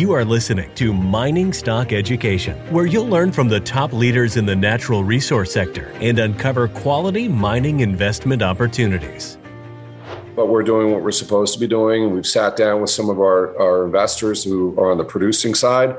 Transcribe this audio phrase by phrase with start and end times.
[0.00, 4.46] You are listening to Mining Stock Education, where you'll learn from the top leaders in
[4.46, 9.36] the natural resource sector and uncover quality mining investment opportunities.
[10.34, 12.14] But we're doing what we're supposed to be doing.
[12.14, 15.94] We've sat down with some of our, our investors who are on the producing side,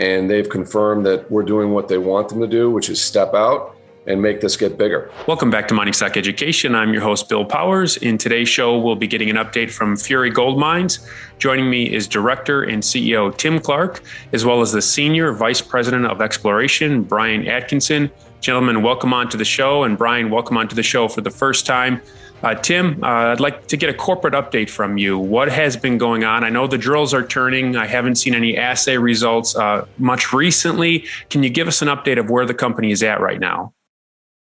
[0.00, 3.34] and they've confirmed that we're doing what they want them to do, which is step
[3.34, 3.73] out
[4.06, 5.10] and make this get bigger.
[5.26, 6.74] Welcome back to Mining Stock Education.
[6.74, 7.96] I'm your host, Bill Powers.
[7.96, 11.08] In today's show, we'll be getting an update from Fury Gold Mines.
[11.38, 14.02] Joining me is Director and CEO Tim Clark,
[14.32, 18.10] as well as the Senior Vice President of Exploration, Brian Atkinson.
[18.40, 19.84] Gentlemen, welcome on to the show.
[19.84, 22.02] And Brian, welcome on to the show for the first time.
[22.42, 25.18] Uh, Tim, uh, I'd like to get a corporate update from you.
[25.18, 26.44] What has been going on?
[26.44, 27.74] I know the drills are turning.
[27.74, 31.06] I haven't seen any assay results uh, much recently.
[31.30, 33.72] Can you give us an update of where the company is at right now?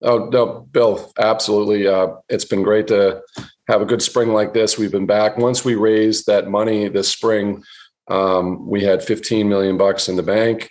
[0.02, 1.88] Oh no, Bill, absolutely.
[1.88, 3.22] Uh, it's been great to
[3.66, 4.78] have a good spring like this.
[4.78, 5.36] We've been back.
[5.36, 7.64] Once we raised that money this spring,
[8.08, 10.70] um, we had 15 million bucks in the bank,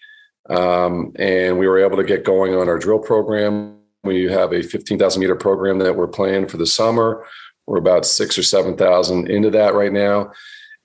[0.50, 3.78] um, and we were able to get going on our drill program.
[4.04, 7.26] We have a 15,000 meter program that we're planning for the summer.
[7.66, 10.32] We're about six or seven thousand into that right now.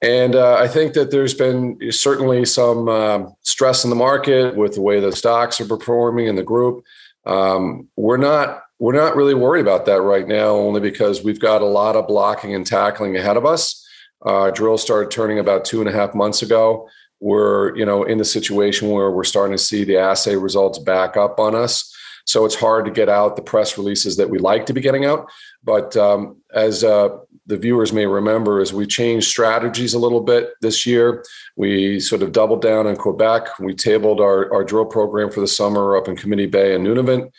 [0.03, 4.75] And uh, I think that there's been certainly some uh, stress in the market with
[4.75, 6.85] the way the stocks are performing in the group.
[7.25, 11.63] Um, we're not we're not really worried about that right now, only because we've got
[11.63, 13.87] a lot of blocking and tackling ahead of us.
[14.25, 16.89] Uh, drill started turning about two and a half months ago.
[17.21, 21.17] We're you know in the situation where we're starting to see the assay results back
[21.17, 21.92] up on us.
[22.25, 25.05] So it's hard to get out the press releases that we like to be getting
[25.05, 25.29] out.
[25.65, 30.51] But um, as uh, the viewers may remember, as we changed strategies a little bit
[30.61, 31.25] this year,
[31.57, 33.59] we sort of doubled down in Quebec.
[33.59, 37.31] We tabled our, our drill program for the summer up in Committee Bay and Nunavut.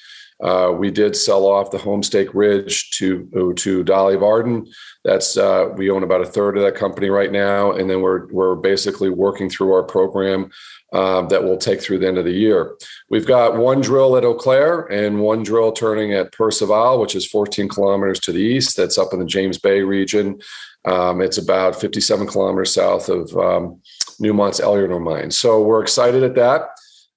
[0.44, 4.68] Uh, we did sell off the Homestake Ridge to to Dolly Varden.
[5.06, 8.28] That's uh, we own about a third of that company right now, and then we're
[8.28, 10.52] we're basically working through our program
[10.92, 12.76] um, that will take through the end of the year.
[13.10, 17.26] We've got one drill at Eau Claire and one drill turning at Percival, which is
[17.26, 18.76] 14 kilometers to the east.
[18.76, 20.42] That's up in the James Bay region.
[20.86, 23.82] Um, it's about 57 kilometers south of um,
[24.20, 25.32] Newmont's Éléonore mine.
[25.32, 26.70] So we're excited at that.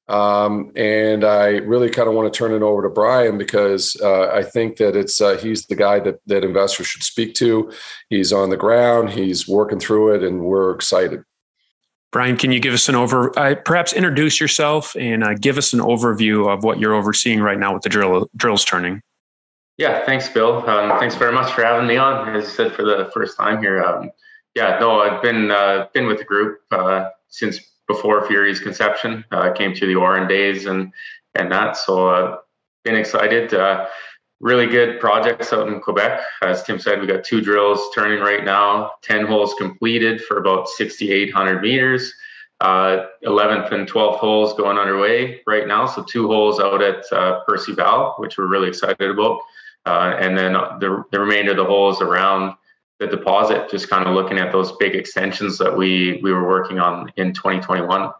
[0.08, 4.28] Um, and I really kind of want to turn it over to Brian because uh,
[4.28, 7.72] I think that it's uh, he's the guy that that investors should speak to.
[8.08, 11.24] He's on the ground, he's working through it, and we're excited.
[12.12, 15.72] Brian, can you give us an over, uh, perhaps introduce yourself and uh, give us
[15.72, 19.02] an overview of what you're overseeing right now with the drill drills turning?
[19.76, 20.66] Yeah, thanks, Bill.
[20.68, 22.34] Um, thanks very much for having me on.
[22.34, 23.82] As I said, for the first time here.
[23.82, 24.10] Um,
[24.54, 29.24] yeah, no, I've been uh, been with the group uh, since before Fury's conception.
[29.30, 30.92] Uh, came through the Auryn days and
[31.34, 32.38] and that, so uh,
[32.84, 33.50] been excited
[34.40, 36.20] really good projects out in Quebec.
[36.42, 40.68] As Tim said, we got two drills turning right now, 10 holes completed for about
[40.68, 42.12] 6,800 meters.
[42.60, 45.84] Uh, 11th and 12th holes going underway right now.
[45.84, 49.40] So two holes out at uh, Percival, which we're really excited about.
[49.84, 52.54] Uh, and then the, the remainder of the holes around
[52.98, 56.78] the deposit, just kind of looking at those big extensions that we, we were working
[56.78, 58.10] on in 2021.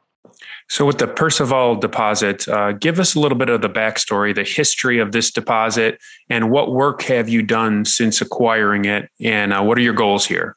[0.69, 4.45] So, with the Percival deposit, uh, give us a little bit of the backstory, the
[4.45, 5.99] history of this deposit,
[6.29, 10.27] and what work have you done since acquiring it, and uh, what are your goals
[10.27, 10.57] here?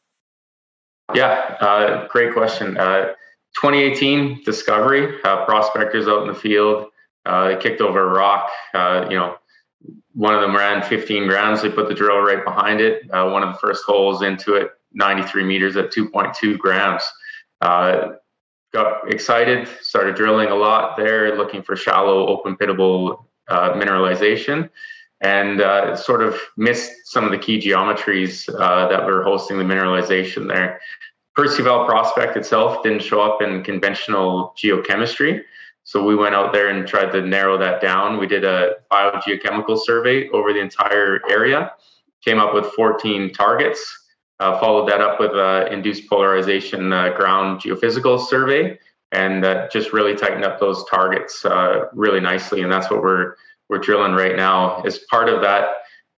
[1.13, 2.77] Yeah, uh, great question.
[2.77, 3.13] Uh,
[3.61, 6.87] 2018 discovery, uh, prospectors out in the field,
[7.25, 8.49] uh, they kicked over a rock.
[9.09, 9.37] you know,
[10.13, 11.61] one of them ran 15 grams.
[11.61, 13.03] They put the drill right behind it.
[13.09, 17.03] one of the first holes into it, 93 meters at 2.2 grams
[18.73, 24.69] got excited, started drilling a lot there, looking for shallow, open pitable uh, mineralization,
[25.21, 29.63] and uh, sort of missed some of the key geometries uh, that were hosting the
[29.63, 30.79] mineralization there.
[31.35, 35.41] Percival prospect itself didn't show up in conventional geochemistry.
[35.89, 38.19] So we went out there and tried to narrow that down.
[38.19, 41.71] We did a biogeochemical survey over the entire area,
[42.23, 43.99] came up with 14 targets
[44.39, 48.79] uh, followed that up with an induced polarization uh, ground geophysical survey,
[49.11, 52.61] and that just really tightened up those targets uh, really nicely.
[52.61, 53.35] And that's what we're
[53.69, 54.81] we're drilling right now.
[54.81, 55.69] As part of that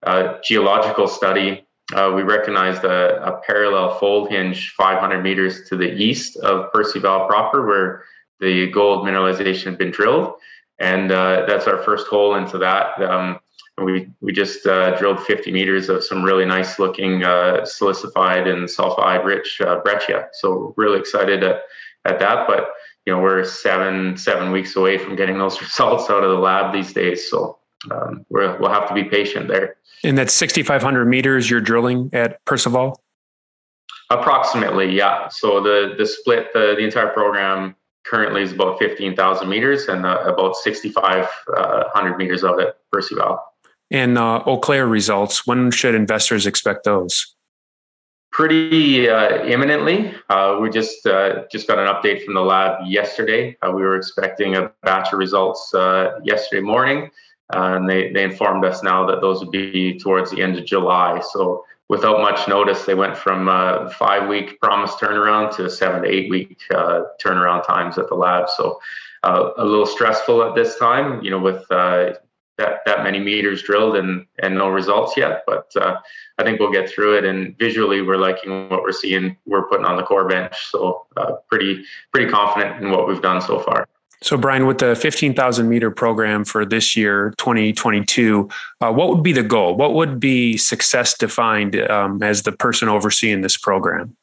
[0.04, 5.92] uh, geological study, uh, we recognized a, a, parallel fold hinge 500 meters to the
[5.92, 8.04] east of Percival proper, where
[8.42, 10.34] the gold mineralization had been drilled,
[10.80, 13.02] and uh, that's our first hole into that.
[13.02, 13.40] Um,
[13.78, 18.68] we we just uh, drilled 50 meters of some really nice looking uh, silicified and
[18.68, 20.28] sulfide rich uh, breccia.
[20.34, 21.62] So really excited at,
[22.06, 22.48] at that.
[22.48, 22.70] But
[23.06, 26.74] you know we're seven seven weeks away from getting those results out of the lab
[26.74, 27.30] these days.
[27.30, 27.60] So
[27.90, 29.78] um, we will have to be patient there.
[30.04, 33.02] And that's 6,500 meters you're drilling at Percival.
[34.10, 35.30] Approximately, yeah.
[35.30, 37.76] So the the split the the entire program
[38.06, 43.40] currently is about 15,000 meters and uh, about 6,500 uh, meters of it per Percival.
[43.90, 47.36] And uh, Eau Claire results, when should investors expect those?
[48.32, 50.14] Pretty uh, imminently.
[50.30, 53.58] Uh, we just uh, just got an update from the lab yesterday.
[53.62, 55.72] Uh, we were expecting a batch of results
[56.24, 57.12] yesterday morning,
[57.52, 61.22] and they, they informed us now that those would be towards the end of July.
[61.34, 66.08] So without much notice, they went from uh, five week promise turnaround to seven to
[66.10, 68.50] eight week uh, turnaround times at the lab.
[68.50, 68.80] So
[69.24, 72.14] uh, a little stressful at this time, you know, with uh,
[72.58, 75.44] that, that many meters drilled and, and no results yet.
[75.46, 75.98] But uh,
[76.38, 77.26] I think we'll get through it.
[77.26, 79.36] And visually, we're liking what we're seeing.
[79.46, 80.68] We're putting on the core bench.
[80.72, 81.84] So uh, pretty,
[82.14, 83.86] pretty confident in what we've done so far.
[84.24, 88.48] So, Brian, with the 15,000 meter program for this year, 2022,
[88.80, 89.76] uh, what would be the goal?
[89.76, 94.16] What would be success defined um, as the person overseeing this program?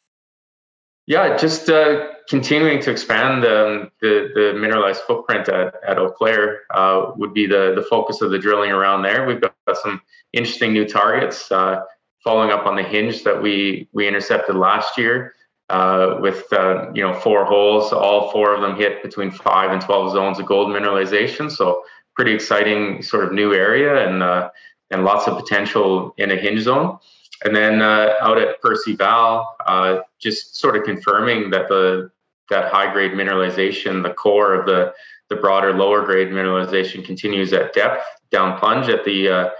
[1.06, 6.60] Yeah, just uh, continuing to expand um, the, the mineralized footprint at, at Eau Claire
[6.74, 9.26] uh, would be the, the focus of the drilling around there.
[9.26, 10.00] We've got some
[10.32, 11.80] interesting new targets uh,
[12.22, 15.34] following up on the hinge that we, we intercepted last year
[15.70, 17.92] uh, with uh, you know four holes.
[17.92, 21.50] All four of them hit between five and twelve zones of gold mineralization.
[21.50, 21.84] So
[22.14, 24.50] pretty exciting sort of new area and uh,
[24.90, 26.98] and lots of potential in a hinge zone.
[27.44, 32.10] And then uh, out at Percival, uh, just sort of confirming that the
[32.50, 34.92] that high grade mineralization, the core of the
[35.28, 39.50] the broader lower grade mineralization continues at depth down plunge at the uh,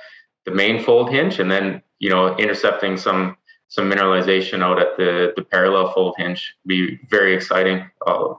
[0.45, 3.37] the main fold hinge, and then you know intercepting some
[3.69, 6.55] some mineralization out at the, the parallel fold hinge.
[6.67, 8.35] Be very exciting uh,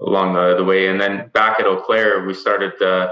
[0.00, 0.86] along the, the way.
[0.86, 3.10] And then back at Eau Claire, we started, uh,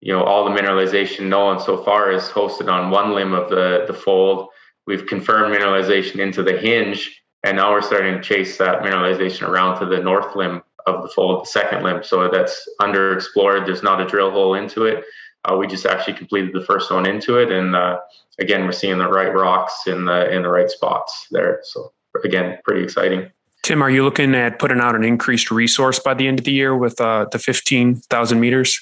[0.00, 3.84] you know, all the mineralization known so far is hosted on one limb of the,
[3.86, 4.48] the fold.
[4.86, 9.78] We've confirmed mineralization into the hinge, and now we're starting to chase that mineralization around
[9.80, 12.02] to the north limb of the fold, the second limb.
[12.02, 13.66] So that's underexplored.
[13.66, 15.04] There's not a drill hole into it.
[15.44, 17.98] Uh, we just actually completed the first one into it, and uh,
[18.38, 21.60] again, we're seeing the right rocks in the in the right spots there.
[21.62, 21.92] So
[22.24, 23.30] again, pretty exciting.
[23.62, 26.52] Tim, are you looking at putting out an increased resource by the end of the
[26.52, 28.80] year with uh, the fifteen thousand meters?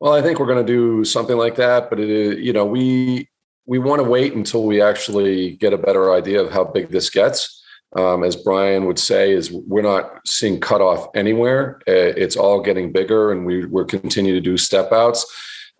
[0.00, 2.66] Well, I think we're going to do something like that, but it is, you know,
[2.66, 3.28] we
[3.66, 7.08] we want to wait until we actually get a better idea of how big this
[7.08, 7.62] gets.
[7.96, 11.80] Um, as Brian would say, is we're not seeing cutoff anywhere.
[11.86, 15.24] Uh, it's all getting bigger, and we we're continuing to do step outs.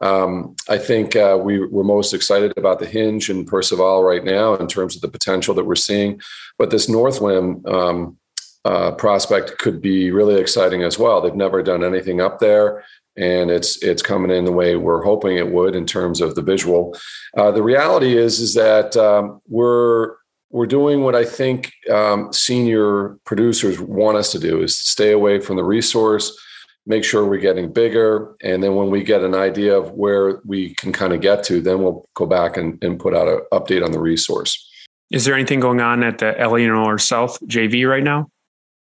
[0.05, 4.55] Um, I think uh, we, we're most excited about the hinge and Percival right now
[4.55, 6.21] in terms of the potential that we're seeing.
[6.59, 8.19] But this North Limb um,
[8.67, 11.23] uh, prospect could be really exciting as well.
[11.23, 12.85] They've never done anything up there,
[13.17, 16.43] and it's it's coming in the way we're hoping it would in terms of the
[16.43, 16.95] visual.
[17.35, 20.17] Uh, the reality is is that um, we're
[20.51, 25.41] we're doing what I think um, senior producers want us to do: is stay away
[25.41, 26.31] from the resource
[26.87, 28.37] make sure we're getting bigger.
[28.43, 31.61] And then when we get an idea of where we can kind of get to,
[31.61, 34.71] then we'll go back and, and put out an update on the resource.
[35.11, 38.31] Is there anything going on at the Éléonore South JV right now?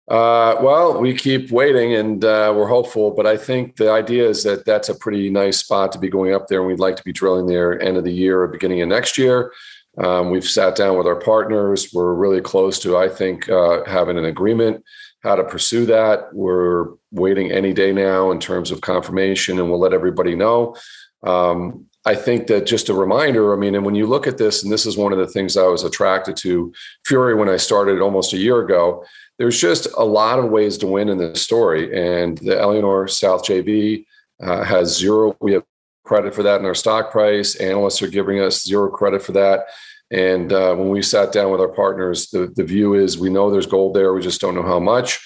[0.09, 4.43] Uh, well, we keep waiting and uh, we're hopeful, but I think the idea is
[4.43, 7.05] that that's a pretty nice spot to be going up there, and we'd like to
[7.05, 9.53] be drilling there end of the year or beginning of next year.
[9.99, 11.91] Um, we've sat down with our partners.
[11.93, 14.83] We're really close to, I think, uh, having an agreement
[15.23, 16.33] how to pursue that.
[16.33, 20.77] We're waiting any day now in terms of confirmation, and we'll let everybody know.
[21.23, 24.65] Um, I think that just a reminder, I mean, and when you look at this,
[24.65, 26.73] and this is one of the things I was attracted to
[27.07, 29.05] Fury when I started almost a year ago,
[29.39, 31.97] there's just a lot of ways to win in this story.
[31.97, 34.05] And the Éléonore South JV
[34.43, 35.63] uh, has zero, we have
[36.05, 37.55] credit for that in our stock price.
[37.57, 39.67] Analysts are giving us zero credit for that.
[40.13, 43.51] And uh, when we sat down with our partners, the, the view is we know
[43.51, 45.19] there's gold there, we just don't know how much.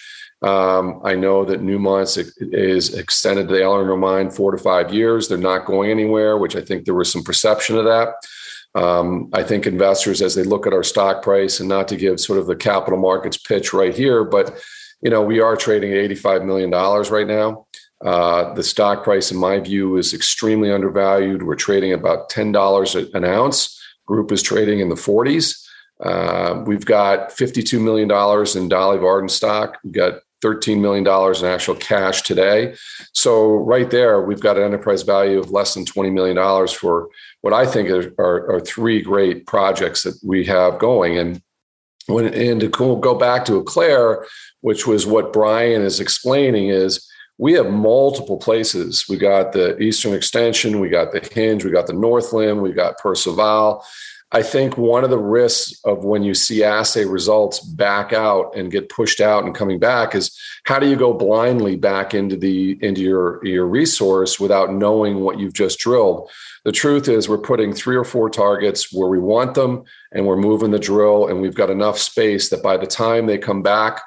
[0.42, 5.28] Um, I know that Newmont's is extended to the Éléonore mine four to five years.
[5.28, 8.14] They're not going anywhere, which I think there was some perception of that.
[8.74, 12.20] Um, I think investors, as they look at our stock price, and not to give
[12.20, 14.56] sort of the capital markets pitch right here, but
[15.00, 17.66] you know we are trading at eighty-five million dollars right now.
[18.04, 21.42] Uh, the stock price, in my view, is extremely undervalued.
[21.42, 25.66] We're trading about ten dollars an ounce group is trading in the 40s.
[26.00, 28.10] Uh, we've got $52 million
[28.56, 29.78] in Dolly Varden stock.
[29.82, 32.74] We've got $13 million in actual cash today.
[33.12, 37.08] So, right there, we've got an enterprise value of less than $20 million for
[37.40, 41.16] what I think are, are, are three great projects that we have going.
[41.16, 41.40] And
[42.06, 44.26] when and to go back to Eau Claire,
[44.60, 49.06] which was what Brian is explaining, is we have multiple places.
[49.08, 52.72] We got the Eastern Extension, we got the Hinge, we got the North Limb, we
[52.72, 53.84] got Percival.
[54.32, 58.72] I think one of the risks of when you see assay results back out and
[58.72, 62.76] get pushed out and coming back is how do you go blindly back into the
[62.82, 66.28] into your your resource without knowing what you've just drilled?
[66.64, 70.36] The truth is we're putting three or four targets where we want them and we're
[70.36, 74.00] moving the drill and we've got enough space that by the time they come back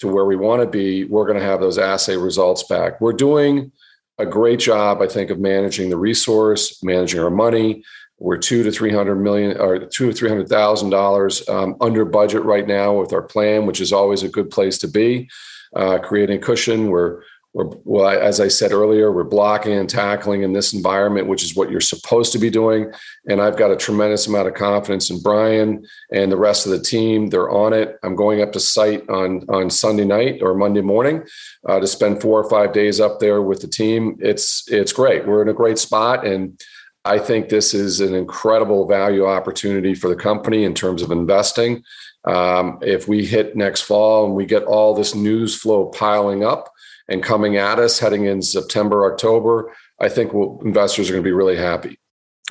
[0.00, 3.00] to where we want to be, we're going to have those assay results back.
[3.00, 3.72] We're doing
[4.18, 7.82] a great job, I think, of managing the resource, managing our money.
[8.18, 12.04] We're two to three hundred million, or two to three hundred thousand um, dollars under
[12.04, 15.30] budget right now with our plan, which is always a good place to be.
[15.74, 20.52] Uh, creating cushion, we're we're, well, as I said earlier, we're blocking and tackling in
[20.52, 22.92] this environment, which is what you're supposed to be doing.
[23.28, 26.80] And I've got a tremendous amount of confidence in Brian and the rest of the
[26.80, 27.26] team.
[27.26, 27.98] They're on it.
[28.04, 31.24] I'm going up to site on on Sunday night or Monday morning
[31.68, 34.16] uh, to spend four or five days up there with the team.
[34.20, 35.26] It's it's great.
[35.26, 36.60] We're in a great spot, and
[37.04, 41.82] I think this is an incredible value opportunity for the company in terms of investing.
[42.24, 46.70] Um, if we hit next fall and we get all this news flow piling up
[47.10, 51.28] and coming at us heading in September, October, I think we'll, investors are going to
[51.28, 51.98] be really happy.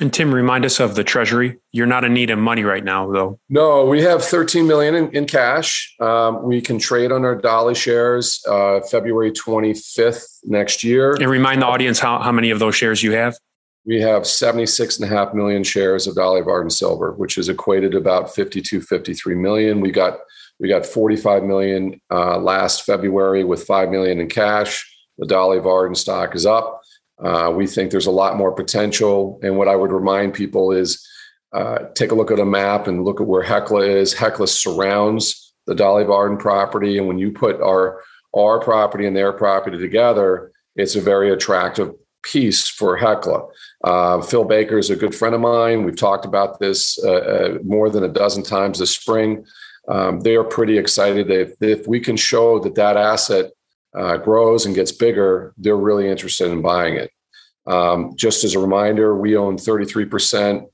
[0.00, 1.58] And Tim, remind us of the treasury.
[1.72, 3.38] You're not in need of money right now, though.
[3.50, 5.94] No, we have 13 million in, in cash.
[6.00, 11.14] Um, we can trade on our Dolly shares uh, February 25th next year.
[11.14, 13.36] And remind the audience how, how many of those shares you have.
[13.84, 17.92] We have 76 and a half million shares of Dolly Varden Silver, which is equated
[17.92, 19.80] to about 52, 53 million.
[19.80, 20.18] We got
[20.60, 24.86] we got 45 million uh, last February with 5 million in cash.
[25.18, 26.82] The Dolly Varden stock is up.
[27.18, 29.40] Uh, we think there's a lot more potential.
[29.42, 31.06] And what I would remind people is
[31.52, 34.12] uh, take a look at a map and look at where Hecla is.
[34.12, 36.98] Hecla surrounds the Dolly Varden property.
[36.98, 38.02] And when you put our,
[38.36, 43.46] our property and their property together, it's a very attractive piece for Hecla.
[43.82, 45.84] Uh, Phil Baker is a good friend of mine.
[45.84, 49.44] We've talked about this uh, uh, more than a dozen times this spring
[49.88, 51.30] um, they are pretty excited.
[51.30, 53.52] If, if we can show that that asset
[53.96, 57.10] uh, grows and gets bigger, they're really interested in buying it.
[57.66, 60.66] Um, just as a reminder, we own 33%.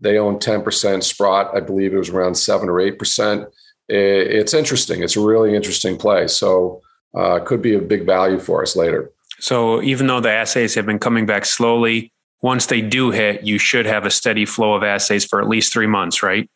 [0.00, 1.02] They own 10%.
[1.02, 3.46] Sprott, I believe it was around 7 or 8%.
[3.88, 5.02] It's interesting.
[5.02, 6.26] It's a really interesting play.
[6.28, 6.80] So,
[7.14, 9.10] uh, could be a big value for us later.
[9.38, 13.58] So, even though the assays have been coming back slowly, once they do hit, you
[13.58, 16.48] should have a steady flow of assays for at least three months, right?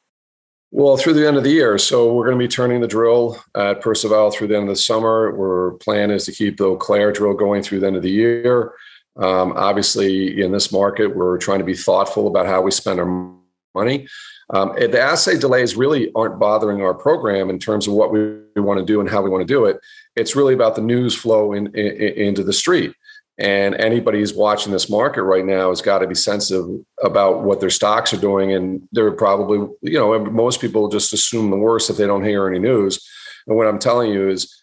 [0.76, 1.78] Well, through the end of the year.
[1.78, 4.76] So we're going to be turning the drill at Percival through the end of the
[4.76, 5.34] summer.
[5.34, 8.10] Our plan is to keep the Eau Claire drill going through the end of the
[8.10, 8.74] year.
[9.16, 13.32] Um, obviously, in this market, we're trying to be thoughtful about how we spend our
[13.74, 14.06] money.
[14.50, 18.78] Um, the assay delays really aren't bothering our program in terms of what we want
[18.78, 19.80] to do and how we want to do it.
[20.14, 22.92] It's really about the news flow in, in, into the street.
[23.38, 26.66] And anybody who's watching this market right now has got to be sensitive
[27.02, 28.52] about what their stocks are doing.
[28.52, 32.48] And they're probably, you know, most people just assume the worst if they don't hear
[32.48, 33.06] any news.
[33.46, 34.62] And what I'm telling you is,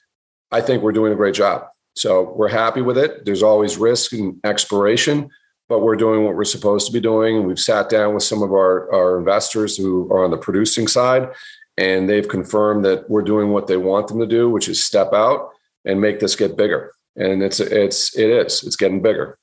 [0.51, 1.65] I think we're doing a great job.
[1.96, 3.25] So we're happy with it.
[3.25, 5.30] There's always risk and exploration,
[5.70, 7.38] but we're doing what we're supposed to be doing.
[7.38, 10.88] And we've sat down with some of our, our investors who are on the producing
[10.88, 11.30] side,
[11.77, 15.13] and they've confirmed that we're doing what they want them to do, which is step
[15.13, 15.51] out
[15.86, 19.38] and make this get bigger and it's it's it is it's getting bigger.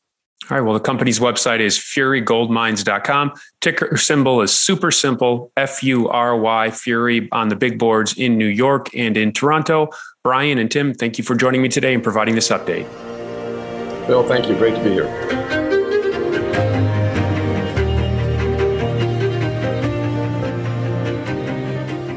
[0.50, 0.64] All right.
[0.64, 3.32] Well, the company's website is furygoldmines.com.
[3.60, 8.36] Ticker symbol is super simple F U R Y, Fury on the big boards in
[8.36, 9.90] New York and in Toronto.
[10.24, 12.88] Brian and Tim, thank you for joining me today and providing this update.
[14.06, 14.56] Bill, thank you.
[14.56, 15.59] Great to be here.